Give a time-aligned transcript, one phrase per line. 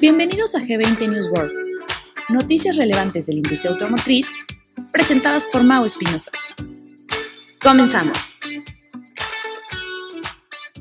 [0.00, 1.52] Bienvenidos a G20 News World,
[2.28, 4.32] noticias relevantes de la industria automotriz
[4.92, 6.32] presentadas por Mau Espinosa.
[7.62, 8.40] Comenzamos.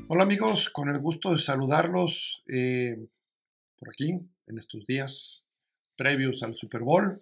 [0.07, 2.97] Hola amigos, con el gusto de saludarlos eh,
[3.77, 5.47] por aquí en estos días
[5.95, 7.21] previos al Super Bowl.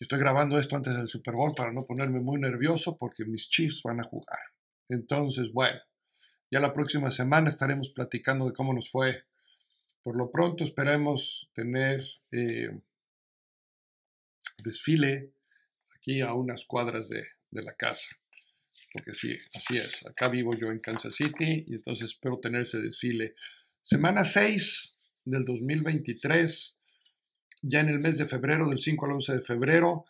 [0.00, 3.82] Estoy grabando esto antes del Super Bowl para no ponerme muy nervioso porque mis Chiefs
[3.84, 4.40] van a jugar.
[4.88, 5.78] Entonces, bueno,
[6.54, 9.24] ya la próxima semana estaremos platicando de cómo nos fue.
[10.04, 12.70] Por lo pronto esperemos tener eh,
[14.62, 15.32] desfile
[15.96, 18.16] aquí a unas cuadras de, la casa
[18.92, 20.06] porque sí, así es.
[20.06, 23.34] Acá vivo yo en Kansas City y entonces espero tener ese desfile.
[23.80, 26.78] Semana 6 del 2023,
[27.62, 30.04] ya en el mes de febrero, del 5 al 11 de febrero.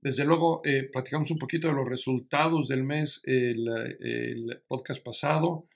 [0.00, 5.68] Desde luego, eh, platicamos un poquito de los resultados del mes, el, podcast pasado.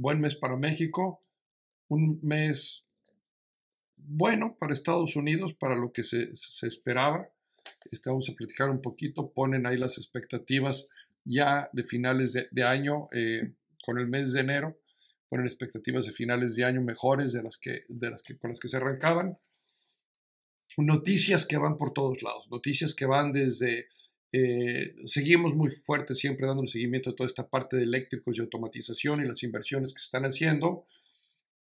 [0.00, 1.24] Buen mes para México,
[1.88, 2.84] un mes
[3.96, 6.30] bueno para Estados Unidos, para lo que se,
[6.62, 7.28] esperaba.
[7.90, 10.86] Este, vamos a platicar un poquito, ponen ahí las expectativas
[11.24, 14.78] ya de finales de, año, eh, con el mes de enero,
[15.28, 18.60] ponen expectativas de finales de año mejores de las que, de las que con las
[18.60, 19.36] que se arrancaban.
[20.76, 23.88] Noticias que van por todos lados, noticias que van desde,
[24.32, 28.40] eh, seguimos muy fuerte siempre dando el seguimiento a toda esta parte de eléctricos y
[28.40, 30.86] automatización y las inversiones que se están haciendo,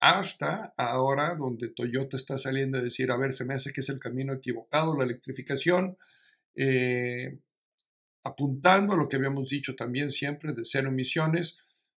[0.00, 3.88] hasta ahora donde Toyota está saliendo a decir, a ver, se me hace que es
[3.88, 5.96] el camino equivocado, la electrificación.
[6.54, 7.38] Eh,
[8.26, 11.58] apuntando a lo que habíamos dicho también siempre de cero emisiones,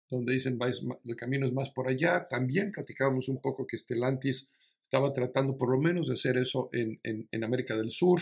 [0.09, 0.59] donde dicen
[1.05, 2.27] el camino es más por allá.
[2.27, 4.49] También platicábamos un poco que Stellantis
[4.81, 6.99] estaba tratando por lo menos de hacer eso en,
[7.43, 8.21] América del Sur.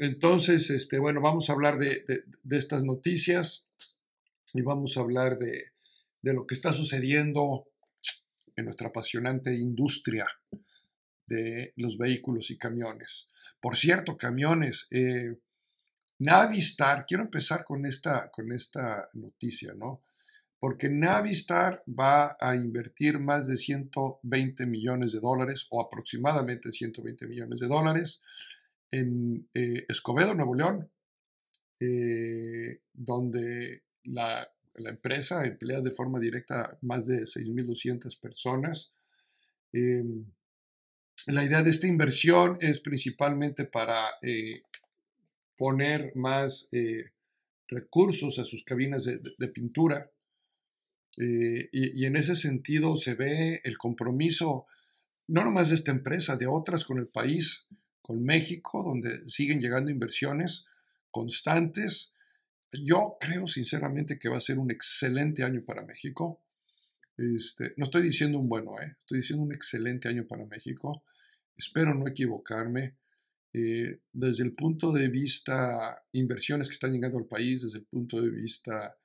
[0.00, 2.02] Entonces, este, bueno, vamos a hablar de,
[2.48, 3.68] estas noticias
[4.54, 5.72] y vamos a hablar de,
[6.22, 7.68] lo que está sucediendo
[8.56, 10.26] en nuestra apasionante industria
[11.26, 13.28] de los vehículos y camiones.
[13.60, 15.38] Por cierto, camiones, eh,
[16.18, 20.02] Navistar, quiero empezar con esta, con esta noticia, ¿no?
[20.58, 27.60] Porque Navistar va a invertir más de 120 millones de dólares o aproximadamente 120 millones
[27.60, 28.22] de dólares
[28.90, 30.90] en eh, Escobedo, Nuevo León,
[31.80, 38.94] eh, donde la, empresa emplea de forma directa más de 6.200 personas.
[39.72, 40.24] Em,
[41.26, 44.62] la idea de esta inversión es principalmente para eh,
[45.56, 46.68] poner más
[47.70, 50.10] recursos a sus cabinas de, pintura.
[51.16, 54.66] Eh, y, en ese sentido se ve el compromiso,
[55.28, 57.68] no nomás de esta empresa, de otras con el país,
[58.10, 60.66] con México, donde siguen llegando inversiones
[61.12, 62.12] constantes.
[62.72, 66.42] Yo creo sinceramente que va a ser un excelente año para México.
[67.16, 68.96] Este, no estoy diciendo un bueno, ¿eh?
[68.98, 71.04] estoy diciendo un excelente año para México.
[71.56, 72.96] Espero no equivocarme.
[73.52, 78.20] Eh, desde el punto de vista inversiones que están llegando al país, desde el punto
[78.20, 78.98] de vista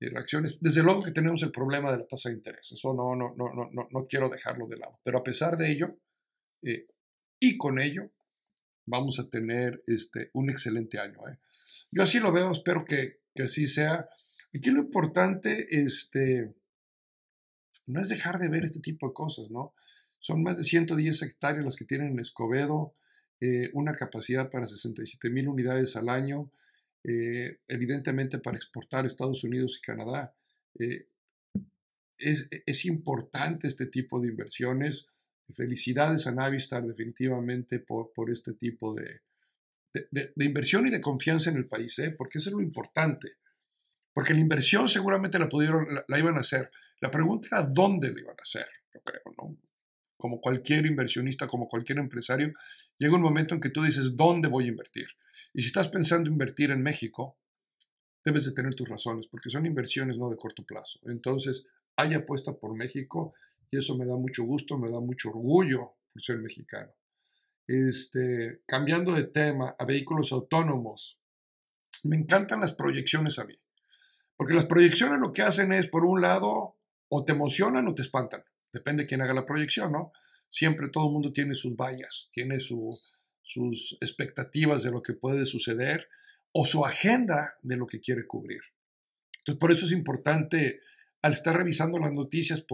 [0.00, 3.14] de reacciones, desde luego que tenemos el problema de la tasa de interés, eso no,
[3.14, 5.98] no, no, no, no quiero dejarlo de lado, pero a pesar de ello,
[6.62, 6.86] eh,
[7.40, 8.12] y con ello,
[8.86, 11.28] vamos a tener este, un excelente año.
[11.28, 11.38] ¿eh?
[11.90, 14.08] Yo así lo veo, espero que, que, así sea.
[14.54, 16.54] Aquí lo importante este,
[17.86, 19.74] no es dejar de ver este tipo de cosas, ¿no?
[20.18, 22.94] Son más de 110 hectáreas las que tienen en Escobedo,
[23.40, 26.50] eh, una capacidad para 67 mil unidades al año,
[27.04, 30.34] eh, evidentemente para exportar a Estados Unidos y Canadá.
[30.78, 31.06] Eh,
[32.18, 35.06] es, importante este tipo de inversiones.
[35.54, 39.20] Felicidades a Navistar definitivamente por, por este tipo de,
[40.10, 43.28] de, inversión y de confianza en el país, porque eso es lo importante.
[44.12, 46.70] Porque la inversión seguramente la pudieron, la, iban a hacer.
[47.00, 49.56] La pregunta era dónde la iban a hacer, yo creo, ¿no?
[50.16, 52.52] Como cualquier inversionista, como cualquier empresario,
[52.98, 55.06] llega un momento en que tú dices, ¿dónde voy a invertir?
[55.52, 57.36] Y si estás pensando invertir en México,
[58.24, 60.98] debes de tener tus razones, porque son inversiones no de corto plazo.
[61.04, 63.34] Entonces, hay apuesta por México
[63.70, 66.92] y eso me da mucho gusto, me da mucho orgullo por ser mexicano.
[67.66, 71.20] Este, cambiando de tema a vehículos autónomos,
[72.04, 73.58] me encantan las proyecciones a mí,
[74.36, 76.76] porque las proyecciones lo que hacen es, por un lado,
[77.08, 80.12] o te emocionan o te espantan, depende de quién haga la proyección, ¿no?
[80.48, 86.08] siempre todo el mundo tiene sus vallas, tiene sus expectativas de lo que puede suceder
[86.52, 88.60] o su agenda de lo que quiere cubrir.
[89.38, 90.80] Entonces, por eso es importante,
[91.22, 92.64] al estar revisando las noticias,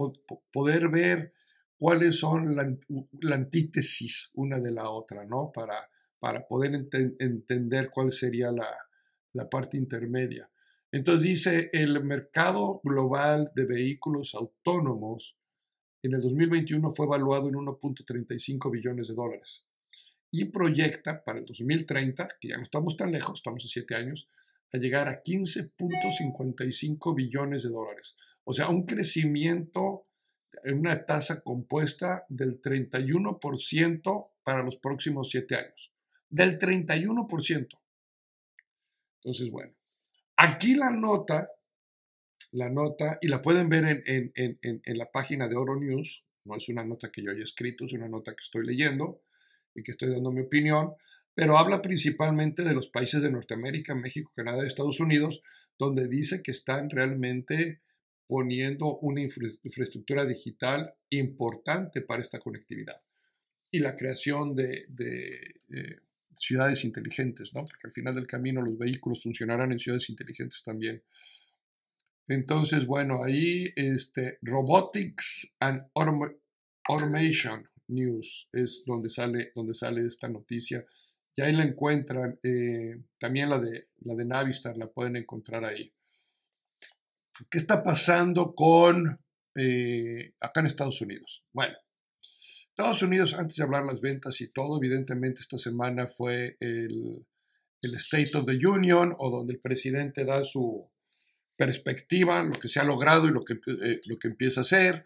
[0.51, 1.33] poder ver
[1.77, 5.51] cuáles son la, antítesis una de la otra, ¿no?
[5.51, 6.73] Para, para poder
[7.19, 8.67] entender cuál sería la,
[9.33, 10.49] la parte intermedia.
[10.91, 15.37] Entonces dice, el mercado global de vehículos autónomos
[16.03, 19.65] en el 2021 fue evaluado en 1.35 billones de dólares
[20.35, 24.29] y proyecta para el 2030, que ya no estamos tan lejos, estamos a siete años,
[24.73, 28.17] a llegar a 15.55 billones de dólares.
[28.43, 30.07] O sea, un crecimiento
[30.63, 35.91] en una tasa compuesta del 31% para los próximos siete años.
[36.29, 37.67] Del 31%.
[39.23, 39.73] Entonces, bueno,
[40.35, 41.49] aquí la nota,
[42.51, 46.67] la nota, y la pueden ver en, en, la página de Oro News, no es
[46.67, 49.23] una nota que yo haya escrito, es una nota que estoy leyendo
[49.73, 50.93] y que estoy dando mi opinión,
[51.33, 55.41] pero habla principalmente de los países de Norteamérica, México, Canadá y Estados Unidos,
[55.79, 57.81] donde dice que están realmente
[58.27, 63.01] poniendo una infraestructura digital importante para esta conectividad
[63.71, 64.85] y la creación de,
[65.69, 65.99] eh,
[66.35, 67.65] ciudades inteligentes, ¿no?
[67.65, 71.03] porque al final del camino los vehículos funcionarán en ciudades inteligentes también.
[72.27, 75.83] Entonces, bueno, ahí este, Robotics and
[76.87, 80.85] Automation News es donde sale, donde sale esta noticia.
[81.35, 82.39] Y ahí la encuentran.
[82.43, 85.91] Eh, también la de, la de Navistar la pueden encontrar ahí.
[87.49, 89.19] ¿Qué está pasando con
[89.55, 91.43] eh, acá en Estados Unidos?
[91.51, 91.75] Bueno,
[92.69, 97.25] Estados Unidos, antes de hablar las ventas y todo, evidentemente esta semana fue el,
[97.81, 100.89] State of the Union o donde el presidente da su
[101.57, 105.03] perspectiva, lo que se ha logrado y lo que, eh, lo que empieza a hacer.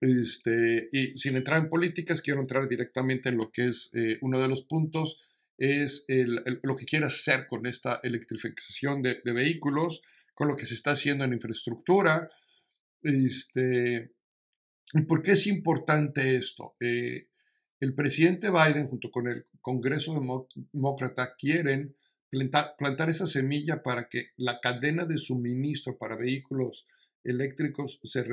[0.00, 4.38] Este, y sin entrar en políticas, quiero entrar directamente en lo que es eh, uno
[4.38, 5.22] de los puntos,
[5.56, 6.04] es
[6.62, 10.02] lo que quiere hacer con esta electrificación de vehículos
[10.34, 12.28] con lo que se está haciendo en infraestructura.
[13.02, 14.12] Este,
[14.92, 16.74] ¿Y por qué es importante esto?
[16.80, 17.28] Eh,
[17.80, 20.14] el presidente Biden junto con el Congreso
[20.72, 21.96] Demócrata quieren
[22.30, 26.86] plantar, esa semilla para que la cadena de suministro para vehículos
[27.22, 28.24] eléctricos se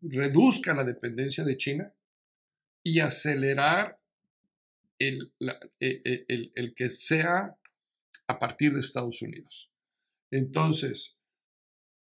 [0.00, 1.94] reduzca la dependencia de China
[2.82, 4.00] y acelerar
[4.98, 5.32] el,
[5.78, 7.56] e, e, el, el, que sea
[8.26, 9.70] a partir de Estados Unidos.
[10.30, 11.19] Entonces,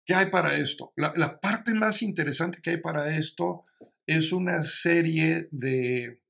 [0.06, 0.94] ¿Qué hay para esto?
[0.96, 3.66] La, parte más interesante que hay para esto
[4.06, 6.22] es una serie de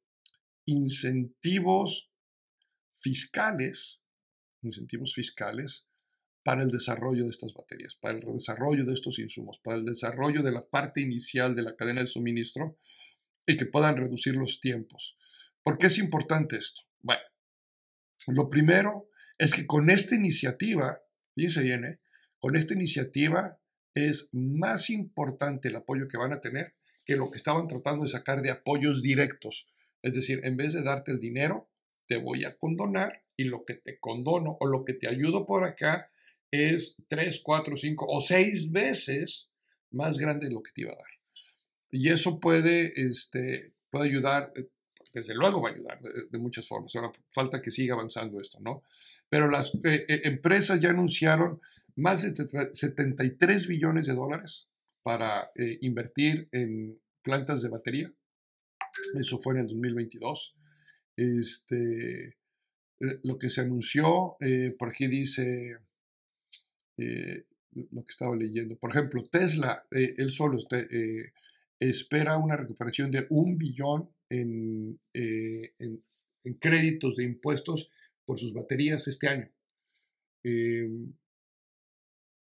[0.65, 2.09] incentivos
[2.93, 4.01] fiscales,
[4.61, 5.89] incentivos fiscales
[6.41, 10.41] para el desarrollo de estas baterías, para el desarrollo de estos insumos, para el desarrollo
[10.41, 12.77] de la parte inicial de la cadena de suministro
[13.45, 15.17] y que puedan reducir los tiempos.
[15.63, 16.83] ¿Por qué es importante esto?
[17.01, 17.23] Bueno,
[18.27, 21.01] lo primero es que con esta iniciativa,
[21.35, 21.99] y se viene,
[22.39, 23.59] con esta iniciativa
[23.95, 26.75] es más importante el apoyo que van a tener
[27.05, 29.67] que lo que estaban tratando de sacar de apoyos directos.
[30.01, 31.69] Es decir, en vez de darte el dinero,
[32.07, 35.63] te voy a condonar y lo que te condono o lo que te ayudo por
[35.63, 36.09] acá
[36.51, 39.49] es tres, cuatro, cinco o seis veces
[39.91, 41.05] más grande de lo que te iba a dar.
[41.91, 44.67] Y eso puede, este, puede ayudar, eh,
[45.13, 46.95] desde luego va a ayudar de, muchas formas.
[46.95, 48.83] Ahora falta que siga avanzando esto, ¿no?
[49.29, 51.61] Pero las eh, eh, empresas ya anunciaron
[51.95, 54.67] más de 73 billones de dólares
[55.03, 58.13] para eh, invertir en plantas de batería.
[59.19, 60.57] Eso fue en el 2022.
[61.15, 65.77] Este, eh, lo que se anunció, eh, por aquí dice
[66.97, 68.77] lo que estaba leyendo.
[68.77, 70.59] Por ejemplo, Tesla, él solo
[71.77, 77.91] espera una recuperación de un billón en, en, créditos de impuestos
[78.23, 79.51] por sus baterías este año.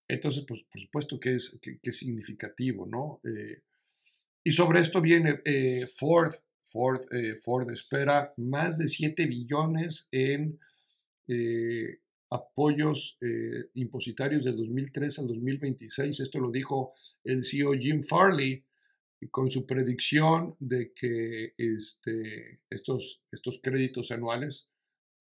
[0.08, 3.20] Entonces, pues, por supuesto que es, que, significativo, ¿no?
[3.24, 3.62] Eh,
[4.44, 6.32] y sobre esto viene eh, Ford.
[6.62, 10.58] Ford, eh, Ford espera más de 7 billones en
[12.30, 13.18] apoyos
[13.74, 16.20] impositarios del 2003 al 2026.
[16.20, 16.94] Esto lo dijo
[17.24, 18.64] el CEO Jim Farley
[19.30, 24.68] con su predicción de que este, estos créditos anuales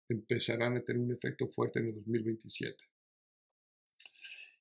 [0.09, 2.85] empezarán a tener un efecto fuerte en el 2027.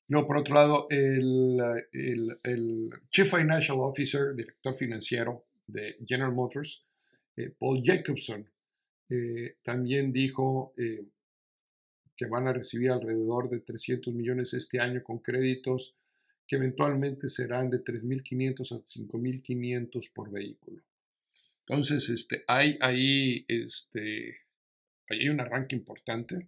[0.08, 1.80] No, por otro lado, el,
[3.08, 6.84] Chief Financial Officer, director financiero de General Motors,
[7.36, 8.48] eh, Paul Jacobson,
[9.08, 11.06] eh, también dijo eh,
[12.16, 15.96] que van a recibir alrededor de 300 millones este año con créditos
[16.46, 20.82] que eventualmente serán de 3.500 a 5.500 por vehículo.
[21.66, 24.36] Entonces, este, hay ahí este,
[25.08, 26.46] hay un arranque importante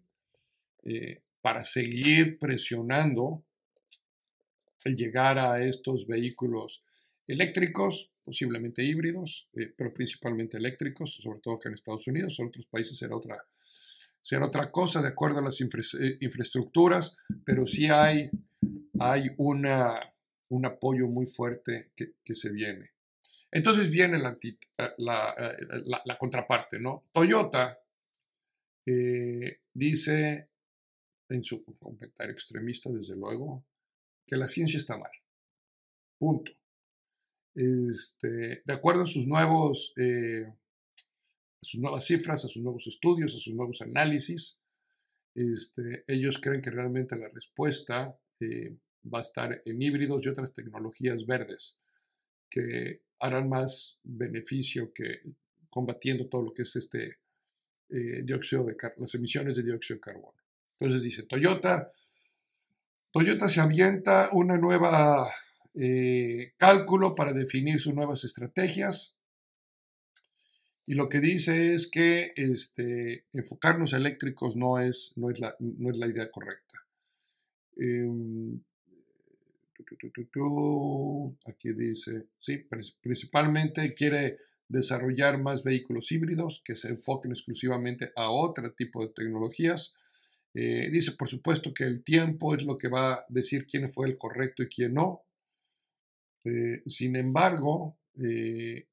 [1.40, 3.45] para seguir presionando
[4.86, 6.84] el llegar a estos vehículos
[7.26, 12.66] eléctricos, posiblemente híbridos, eh, pero principalmente eléctricos, sobre todo que en Estados Unidos, en otros
[12.66, 13.36] países será otra,
[14.22, 18.30] será otra cosa de acuerdo a las eh, infraestructuras, pero sí hay,
[19.00, 22.92] hay un apoyo muy fuerte que, se viene.
[23.50, 24.38] Entonces viene la,
[24.98, 27.02] la, contraparte, ¿no?
[27.12, 27.78] Toyota
[29.72, 30.48] dice
[31.28, 33.64] en su comentario extremista, desde luego,
[34.26, 35.10] que la ciencia está mal.
[36.18, 36.52] Punto.
[37.54, 40.52] Este, de acuerdo a sus nuevos, eh,
[41.62, 44.58] sus nuevas cifras, a sus nuevos estudios, a sus nuevos análisis,
[45.34, 48.76] este, ellos creen que realmente la respuesta eh,
[49.12, 51.78] va a estar en híbridos y otras tecnologías verdes
[52.50, 55.22] que harán más beneficio que
[55.70, 57.18] combatiendo todo lo que es este
[57.88, 60.42] eh, dióxido de las emisiones de dióxido de carbono.
[60.78, 61.92] Entonces dice Toyota,
[63.16, 65.26] Toyota se avienta una nueva
[65.72, 69.16] eh, cálculo para definir sus nuevas estrategias.
[70.84, 75.90] Y lo que dice es que este, enfocarnos eléctricos no es, no es, la, no
[75.90, 76.84] es la idea correcta.
[77.78, 78.60] Em,
[81.46, 82.68] aquí dice, sí,
[83.00, 89.94] principalmente quiere desarrollar más vehículos híbridos que se enfoquen exclusivamente a otro tipo de tecnologías
[90.58, 94.08] eh, dice, por supuesto, que el tiempo es lo que va a decir quién fue
[94.08, 95.26] el correcto y quién no.
[96.44, 98.88] Eh, sin embargo, eh,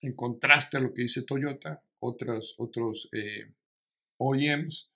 [0.00, 3.10] en contraste a lo que dice Toyota, otras, otros
[4.16, 4.90] OEMs,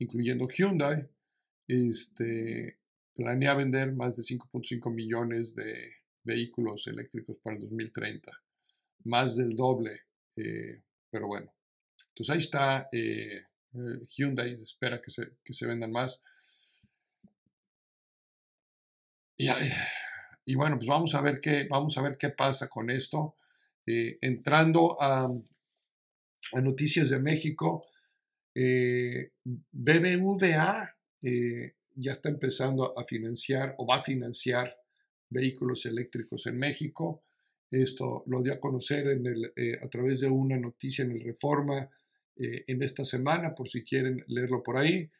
[0.00, 1.08] incluyendo Hyundai,
[1.68, 2.80] este,
[3.14, 5.92] planea vender más de 5.5 millones de
[6.24, 8.32] vehículos eléctricos para el 2030,
[9.04, 10.00] más del doble,
[10.34, 11.54] pero bueno.
[12.08, 12.88] Entonces ahí está
[13.72, 16.22] Hyundai espera que se, que se vendan más.
[19.36, 19.48] Y,
[20.44, 23.36] y, bueno, pues vamos a ver qué, vamos a ver qué pasa con esto.
[23.86, 25.28] Eh, entrando a,
[26.54, 27.86] Noticias de México,
[28.54, 30.96] eh, BBVA
[31.94, 34.76] ya está empezando a financiar o va a financiar
[35.28, 37.22] vehículos eléctricos en México.
[37.70, 41.88] Esto lo dio a conocer en el, a través de una noticia en el Reforma
[42.42, 45.10] eh, en esta semana, por si quieren leerlo por ahí.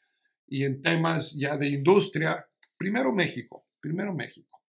[0.47, 2.47] Y en temas ya de industria,
[2.79, 4.63] primero México, primero México.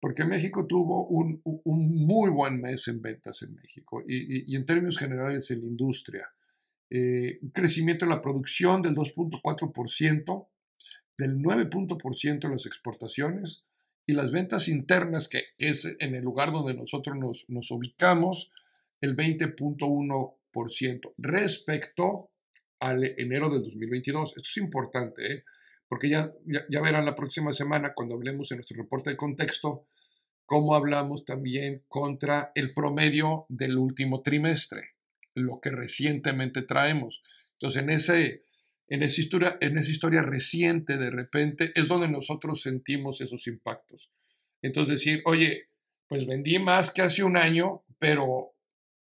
[0.00, 5.50] Porque México tuvo un, muy buen mes en ventas en México y, en términos generales
[5.50, 6.30] en la industria.
[6.88, 10.48] Eh, un crecimiento en la producción del 2.4%,
[11.18, 13.66] del 9% en las exportaciones
[14.06, 18.50] y las ventas internas, que es en el lugar donde nosotros nos, nos ubicamos,
[19.00, 20.36] el 20.1%
[21.16, 22.30] respecto
[22.80, 24.30] al enero del 2022.
[24.36, 25.44] Esto es importante, ¿eh?
[25.88, 26.32] porque ya,
[26.68, 29.86] ya, verán la próxima semana cuando hablemos en nuestro reporte de contexto
[30.46, 34.94] cómo hablamos también contra el promedio del último trimestre,
[35.34, 37.22] lo que recientemente traemos.
[37.52, 38.44] Entonces, en, ese,
[38.88, 44.10] en, esa historia, en esa historia reciente, de repente, es donde nosotros sentimos esos impactos.
[44.60, 45.68] Entonces, decir, oye,
[46.08, 48.53] pues vendí más que hace un año, pero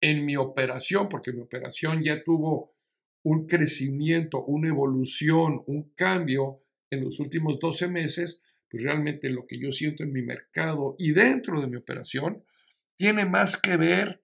[0.03, 2.75] en mi operación, porque mi operación ya tuvo
[3.23, 9.57] un crecimiento, una evolución, un cambio en los últimos 12 meses, pues realmente lo que
[9.57, 12.43] yo siento en mi mercado y dentro de mi operación
[12.97, 14.21] tiene más que ver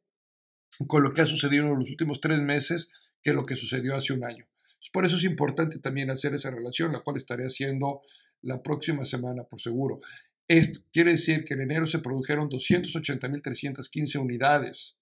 [0.86, 2.91] con lo que ha sucedido en los últimos tres meses
[3.24, 4.50] que lo que sucedió hace un año.
[4.91, 8.01] Por eso es importante también hacer esa relación, la cual estaré haciendo
[8.41, 10.00] la próxima semana, por seguro.
[10.45, 14.99] Esto quiere decir que en enero se produjeron 280.315 unidades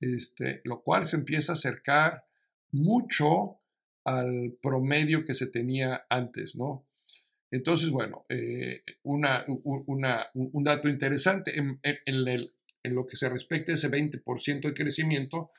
[0.00, 2.24] este, lo cual se empieza a acercar
[2.70, 3.60] mucho
[4.04, 6.86] al promedio que se tenía antes, ¿no?
[7.50, 12.24] Entonces, bueno, eh, una, un dato interesante en, en,
[12.94, 15.50] lo que se respecta a ese 20% de crecimiento,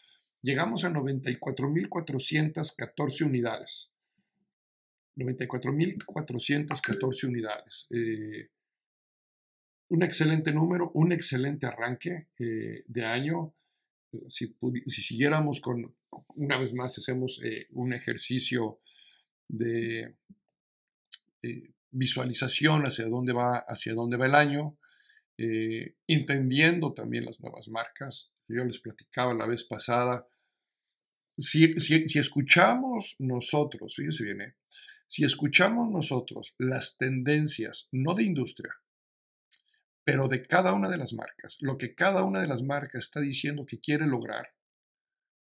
[0.41, 3.91] llegamos a 94.414 unidades.
[5.15, 7.87] 94.414 unidades.
[7.91, 8.49] Eh,
[9.89, 13.55] un excelente número, un excelente arranque eh, de año
[14.29, 14.55] si,
[14.87, 15.95] siguiéramos con,
[16.35, 18.81] una vez más, hacemos eh, un ejercicio
[19.47, 20.15] de
[21.43, 24.77] eh, visualización hacia dónde va, hacia dónde va el año,
[25.37, 28.31] eh, entendiendo también las nuevas marcas.
[28.47, 30.27] Yo les platicaba la vez pasada,
[31.37, 34.55] si, si escuchamos nosotros, fíjense bien,
[35.07, 38.71] si escuchamos nosotros las tendencias, no de industria,
[40.09, 43.19] pero de cada una de las marcas, lo que cada una de las marcas está
[43.19, 44.55] diciendo que quiere lograr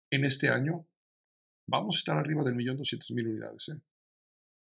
[0.08, 0.86] en este año,
[1.66, 3.68] vamos a estar arriba del millón doscientos mil unidades.
[3.68, 3.78] ¿eh?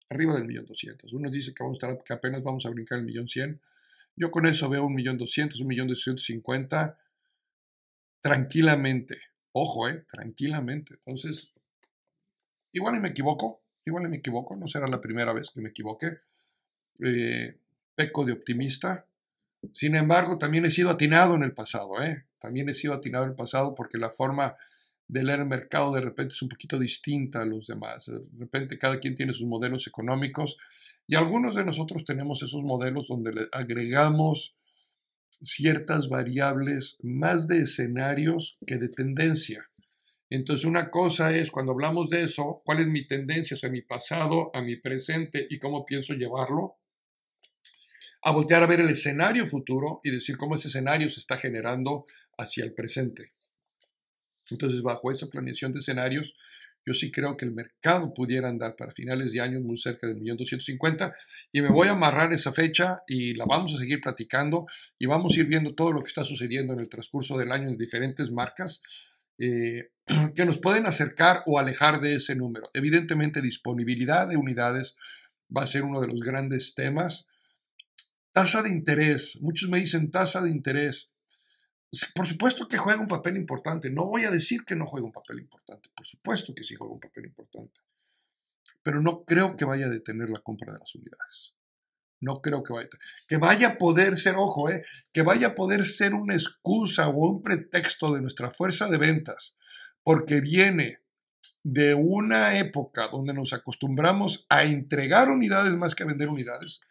[0.10, 1.14] Arriba del millón doscientos.
[1.14, 3.62] Uno dice que, vamos a estar, que apenas vamos a brincar el millón cien.
[4.16, 6.98] Yo con eso veo un millón doscientos, un millón doscientos cincuenta
[8.20, 9.18] tranquilamente.
[9.52, 10.96] Ojo, eh, tranquilamente.
[11.06, 11.54] Entonces,
[12.72, 16.18] igual me equivoco, igual me equivoco, no será la primera vez que me equivoque.
[17.00, 17.60] Eh,
[17.94, 19.06] peco de optimista,
[19.72, 22.26] Sin embargo, también he sido atinado en el pasado, ¿eh?
[22.40, 24.56] También he sido atinado en el pasado porque la forma
[25.08, 28.06] de leer el mercado de repente es un poquito distinta a los demás.
[28.08, 30.58] De repente cada quien tiene sus modelos económicos
[31.08, 34.56] y algunos de nosotros tenemos esos modelos donde le agregamos
[35.42, 39.70] ciertas variables más de escenarios que de tendencia.
[40.30, 43.82] Entonces, una cosa es cuando hablamos de eso, cuál es mi tendencia, o sea, mi
[43.82, 46.78] pasado, a mi presente y cómo pienso llevarlo,
[48.24, 52.06] a voltear a ver el escenario futuro y decir cómo ese escenario se está generando
[52.38, 53.34] hacia el presente.
[54.50, 56.36] Entonces, bajo esa planeación de escenarios,
[56.86, 60.18] yo sí creo que el mercado pudiera andar para finales de año muy cerca del
[60.18, 61.14] millón cincuenta
[61.52, 64.66] y me voy a amarrar esa fecha y la vamos a seguir platicando
[65.00, 67.70] y vamos a ir viendo todo lo que está sucediendo en el transcurso del año
[67.70, 68.82] en diferentes marcas
[69.38, 69.92] eh,
[70.36, 72.70] que nos pueden acercar o alejar de ese número.
[72.74, 74.98] Evidentemente, disponibilidad de unidades
[75.56, 77.28] va a ser uno de los grandes temas.
[78.34, 79.40] Tasa de interés.
[79.42, 81.12] Muchos me dicen tasa de interés.
[82.16, 83.92] Por supuesto que juega un papel importante.
[83.92, 85.90] No voy a decir que no juega un papel importante.
[85.96, 87.80] Por supuesto que sí juega un papel importante.
[88.82, 91.56] Pero no creo que vaya a detener la compra de las unidades.
[92.20, 92.90] No creo que vaya,
[93.28, 97.30] que vaya a poder ser, ojo, eh, que vaya a poder ser una excusa o
[97.30, 99.58] un pretexto de nuestra fuerza de ventas,
[100.04, 101.00] porque viene
[101.64, 106.82] de una época donde nos acostumbramos a entregar unidades más que a vender unidades,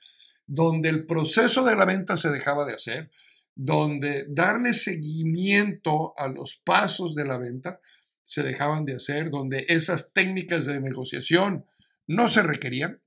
[0.54, 3.11] donde el proceso de la venta se dejaba de hacer,
[3.54, 7.80] donde darle seguimiento a los pasos de la venta
[8.23, 11.64] se dejaban de hacer, donde esas técnicas de negociación
[12.06, 13.00] no se requerían,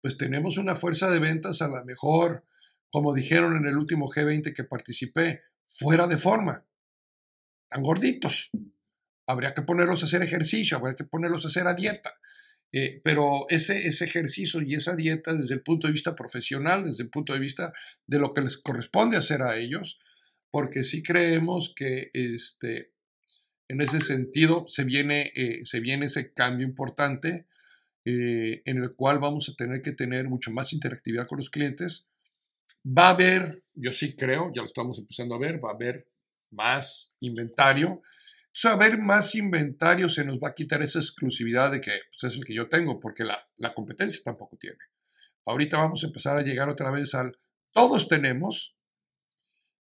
[0.00, 2.44] pues tenemos una fuerza de ventas a la mejor,
[2.90, 6.64] como dijeron en el último G20 que participé, fuera de forma,
[7.68, 8.52] tan gorditos.
[9.26, 12.14] Habría que ponerlos a hacer ejercicio, habría que ponerlos a hacer a dieta.
[12.72, 17.04] Eh, pero ese, ese ejercicio y esa dieta desde el punto de vista profesional, desde
[17.04, 17.72] el punto de vista
[18.06, 20.00] de lo que les corresponde hacer a ellos,
[20.50, 22.92] porque sí creemos que este,
[23.68, 27.46] en ese sentido se viene, eh, se viene ese cambio importante
[28.04, 32.06] eh, en el cual vamos a tener que tener mucho más interactividad con los clientes.
[32.86, 36.08] Va a haber, yo sí creo, ya lo estamos empezando a ver, va a haber
[36.50, 38.02] más inventario.
[38.64, 42.44] Haber más inventario se nos va a quitar esa exclusividad de que pues, es el
[42.44, 44.78] que yo tengo, porque la, la competencia tampoco tiene.
[45.46, 47.38] Ahorita vamos a empezar a llegar otra vez al
[47.72, 48.76] todos tenemos,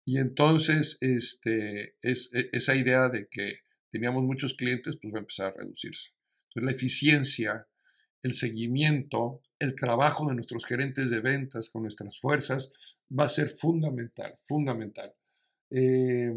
[0.04, 5.20] y entonces este, es, e, esa idea de que teníamos muchos clientes, pues va a
[5.20, 6.10] empezar a reducirse.
[6.48, 7.66] Entonces la eficiencia
[8.22, 12.70] el seguimiento, el trabajo de nuestros gerentes de ventas con nuestras fuerzas
[13.16, 15.14] va a ser fundamental, fundamental.
[15.70, 16.32] Eh,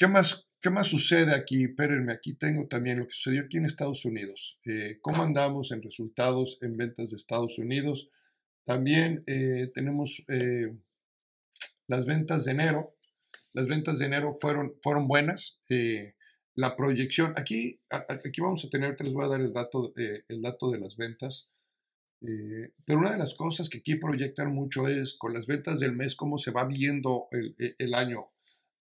[0.00, 1.62] ¿qué, más, ¿Qué más sucede aquí?
[1.62, 4.58] Espérenme, aquí tengo también lo que sucedió aquí en Estados Unidos.
[4.66, 8.10] Eh, ¿Cómo andamos en resultados en ventas de Estados Unidos?
[8.64, 10.24] También eh, tenemos
[11.86, 12.96] las ventas de enero.
[13.52, 15.60] Las ventas de enero fueron, fueron buenas
[16.60, 20.24] la proyección, aquí, aquí vamos a tener, te les voy a dar el dato, eh,
[20.28, 21.50] el dato de las ventas,
[22.20, 25.96] eh, pero una de las cosas que aquí proyectan mucho es con las ventas del
[25.96, 28.30] mes, cómo se va viendo el, el año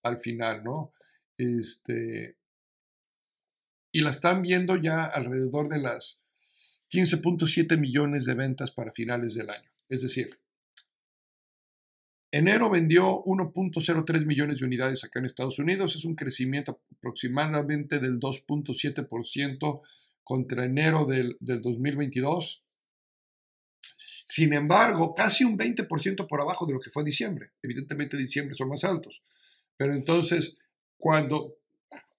[0.03, 0.91] al final, ¿no?
[1.39, 2.37] Este,
[3.93, 6.21] y la están viendo ya alrededor de las
[6.91, 9.71] 15.7 millones de ventas para finales del año.
[9.87, 10.37] Es decir,
[12.31, 18.19] Enero vendió 1.03 millones de unidades acá en Estados Unidos, es un crecimiento aproximadamente del
[18.19, 19.81] 2.7%
[20.23, 22.63] contra enero del, 2022.
[24.27, 27.53] Sin embargo, casi un 20% por abajo de lo que fue diciembre.
[27.63, 29.23] Evidentemente diciembre son más altos.
[29.75, 30.59] Pero entonces,
[30.99, 31.57] cuando,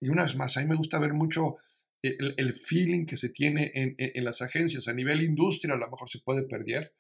[0.01, 1.57] y una vez más, a mí me gusta ver mucho
[2.03, 4.89] el, feeling que se tiene en, en, las agencias.
[4.89, 6.95] A nivel industria a lo mejor se puede perder,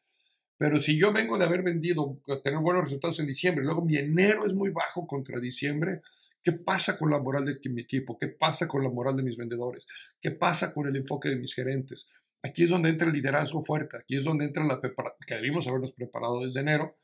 [0.58, 4.44] pero si yo vengo de haber vendido, tener buenos resultados en diciembre, luego mi enero
[4.44, 6.02] es muy bajo contra diciembre,
[6.42, 8.18] ¿qué pasa con la moral de mi equipo?
[8.18, 9.86] ¿Qué pasa con la moral de mis vendedores?
[10.20, 12.10] ¿Qué pasa con el enfoque de mis gerentes?
[12.42, 15.66] Aquí es donde entra el liderazgo fuerte, aquí es donde entra la preparación, que debimos
[15.66, 16.94] habernos preparado desde enero.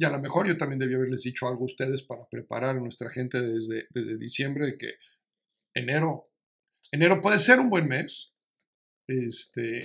[0.00, 2.80] Y a lo mejor yo también debí haberles dicho algo a ustedes para preparar a
[2.80, 4.94] nuestra gente desde, desde diciembre de que
[5.74, 6.32] enero,
[6.90, 8.34] enero puede ser un buen mes,
[9.06, 9.82] este,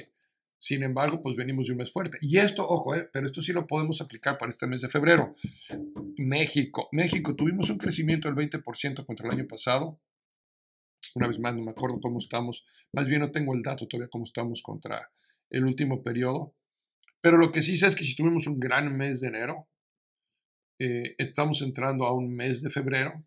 [0.58, 2.18] sin embargo, pues venimos de un mes fuerte.
[2.22, 5.36] Y esto, ojo, eh, pero esto sí lo podemos aplicar para este mes de febrero.
[6.18, 6.88] México.
[6.94, 10.00] México, tuvimos un crecimiento del 20% contra el año pasado.
[11.16, 12.66] Una vez más, no me acuerdo cómo estamos.
[12.94, 15.12] Más bien no tengo el dato todavía cómo estamos contra
[15.50, 16.56] el último periodo.
[17.20, 19.68] Pero lo que sí sé es que si tuvimos un gran mes de enero,
[20.80, 23.26] eh, estamos entrando a un mes de febrero,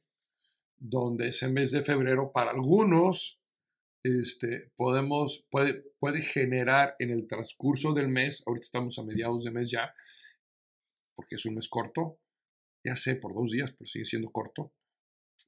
[0.76, 3.40] donde ese mes de febrero para algunos
[4.02, 9.50] este, podemos, puede, puede generar en el transcurso del mes, ahorita estamos a mediados de
[9.50, 9.94] mes ya,
[11.14, 12.18] porque es un mes corto,
[12.84, 14.72] ya sé, por dos días, pero sigue siendo corto,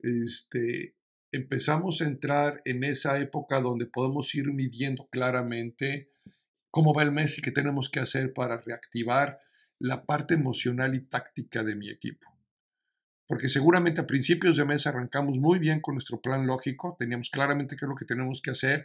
[0.00, 0.96] este,
[1.32, 6.10] empezamos a entrar en esa época donde podemos ir midiendo claramente
[6.70, 9.40] cómo va el mes y qué tenemos que hacer para reactivar
[9.80, 12.28] la parte emocional y táctica de mi equipo.
[13.26, 17.76] Porque seguramente a principios de mes arrancamos muy bien con nuestro plan lógico, teníamos claramente
[17.76, 18.84] qué es lo que tenemos que hacer.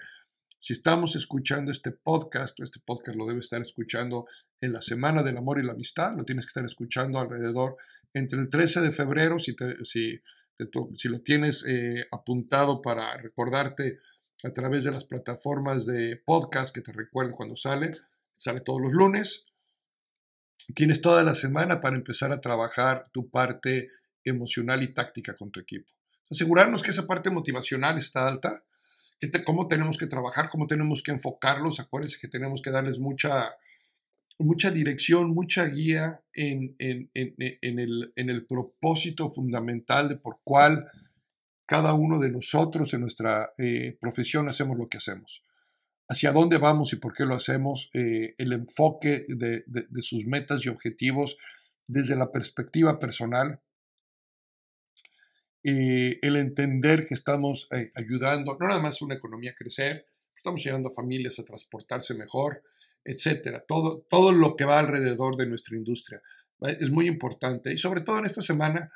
[0.60, 4.26] Si estamos escuchando este podcast, este podcast lo debe estar escuchando
[4.62, 7.76] en la Semana del Amor y la Amistad, lo tienes que estar escuchando alrededor
[8.14, 14.00] entre el 13 de febrero, si, si, lo tienes eh, apuntado para recordarte
[14.44, 17.92] a través de las plataformas de podcast que te recuerde cuando sale,
[18.38, 19.46] sale todos los lunes,
[20.74, 23.90] Tienes toda la semana para empezar a trabajar tu parte
[24.24, 25.92] emocional y táctica con tu equipo.
[26.32, 28.64] Asegurarnos que esa parte motivacional está alta,
[29.20, 31.80] que cómo tenemos que trabajar, cómo tenemos que enfocarlos.
[31.80, 33.56] Acuérdense que tenemos que darles mucha,
[34.40, 40.90] mucha dirección, mucha guía en, en, el, en, el, propósito fundamental de por cuál
[41.68, 45.45] cada uno de nosotros en nuestra eh, profesión hacemos lo que hacemos
[46.08, 49.64] hacia dónde vamos y por qué lo hacemos, eh, el enfoque de,
[50.02, 51.38] sus metas y objetivos
[51.88, 53.62] desde la perspectiva personal,
[55.64, 60.62] eh, el entender que estamos eh, ayudando no nada más una economía a crecer, estamos
[60.62, 62.62] ayudando a familias a transportarse mejor,
[63.04, 66.22] etcétera, todo, todo lo que va alrededor de nuestra industria.
[66.62, 68.90] Es muy importante y sobre todo en esta semana,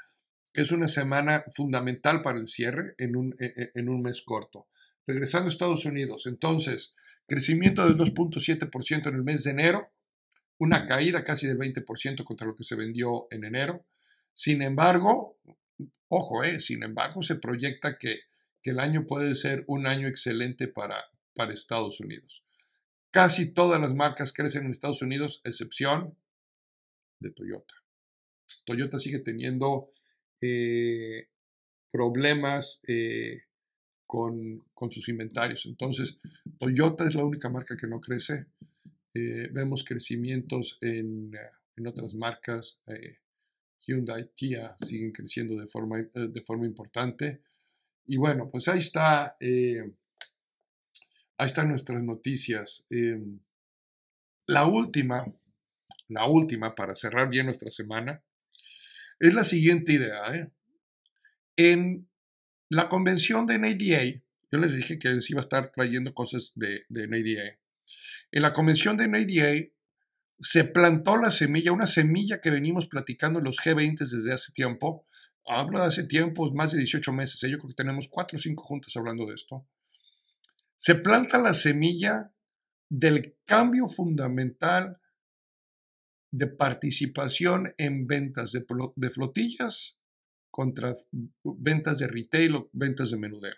[0.54, 4.22] que es una semana fundamental para el cierre en un, e, e, en un mes
[4.22, 4.68] corto.
[5.10, 6.94] Regresando a Estados Unidos, entonces,
[7.26, 9.92] crecimiento del 2.7% en el mes de enero,
[10.60, 13.88] una caída casi del 20% contra lo que se vendió en enero.
[14.36, 15.40] Sin embargo,
[16.10, 18.20] ojo, eh, sin embargo, se proyecta que,
[18.62, 22.46] que, el año puede ser un año excelente para, para Estados Unidos.
[23.10, 26.20] Casi todas las marcas crecen en Estados Unidos, excepción
[27.20, 27.74] de Toyota.
[28.64, 29.92] Toyota sigue teniendo
[30.40, 31.30] eh,
[31.92, 33.49] problemas eh,
[34.10, 35.68] con, sus inventarios.
[35.68, 36.20] Entonces,
[36.58, 38.48] Toyota es la única marca que no crece.
[39.14, 41.32] Eh, vemos crecimientos en,
[41.78, 42.82] en otras marcas.
[42.88, 43.20] Eh,
[43.86, 47.44] Hyundai, Kia siguen creciendo de forma, eh, de forma importante.
[48.08, 49.38] Y bueno, pues ahí está.
[49.38, 49.86] ahí
[51.46, 52.88] están nuestras noticias.
[54.48, 55.24] La última,
[56.08, 58.24] la última para cerrar bien nuestra semana,
[59.20, 60.52] es la siguiente idea.
[61.56, 62.09] En
[62.70, 66.86] la convención de NADA, yo les dije que les iba a estar trayendo cosas de,
[66.90, 67.58] NADA.
[68.32, 69.70] En la convención de NADA
[70.40, 75.06] se plantó la semilla, una semilla que venimos platicando en los G20 desde hace tiempo.
[75.46, 77.44] Hablo de hace tiempo, más de 18 meses.
[77.44, 77.50] ¿eh?
[77.50, 79.68] Yo creo que tenemos cuatro o cinco juntas hablando de esto.
[80.78, 82.32] Se planta la semilla
[82.88, 85.02] del cambio fundamental
[86.32, 89.99] de participación en ventas de flotillas
[90.52, 90.94] contra
[91.44, 93.56] ventas de retail o ventas de menudeo.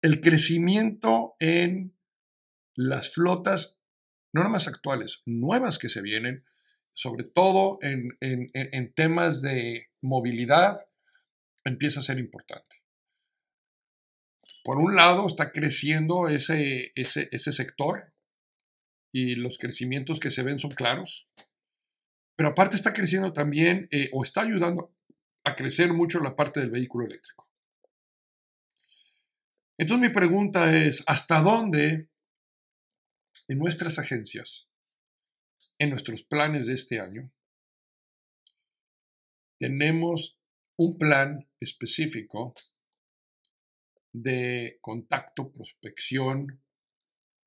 [0.00, 1.96] El crecimiento en
[2.74, 3.78] las flotas,
[4.32, 6.44] no nada actuales, nuevas que se vienen,
[6.94, 8.12] sobre todo en,
[8.94, 10.86] temas de movilidad,
[11.64, 12.82] empieza a ser importante.
[14.64, 18.12] Por un lado, está creciendo ese, ese, ese sector
[19.12, 21.28] y los crecimientos que se ven son claros.
[22.36, 24.94] Pero aparte está creciendo también eh, o está ayudando
[25.44, 27.48] a crecer mucho la parte del vehículo eléctrico.
[29.78, 32.08] Entonces mi pregunta es, ¿hasta dónde
[33.48, 34.68] en nuestras agencias,
[35.78, 37.32] en nuestros planes de este año,
[39.58, 40.38] tenemos
[40.76, 42.54] un plan específico
[44.12, 46.62] de contacto, prospección,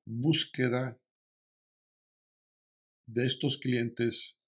[0.06, 1.00] búsqueda
[3.08, 4.39] de estos clientes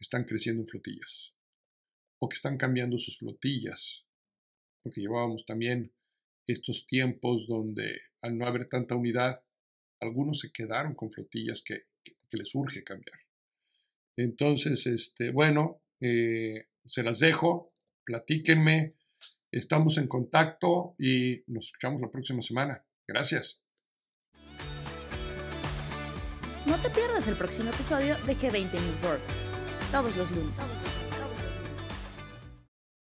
[0.00, 1.34] están creciendo en flotillas
[2.18, 4.06] o que están cambiando sus flotillas,
[4.82, 5.92] porque llevábamos también
[6.46, 9.42] estos tiempos donde al no haber tanta unidad,
[10.00, 11.88] algunos se quedaron con flotillas que,
[12.32, 13.18] les urge cambiar.
[14.16, 18.94] Entonces, este, bueno, eh, se las dejo, platíquenme,
[19.50, 22.86] estamos en contacto y nos escuchamos la próxima semana.
[23.08, 23.64] Gracias.
[26.66, 29.39] No te pierdas el próximo episodio de G20 News World
[29.90, 30.54] todos los lunes.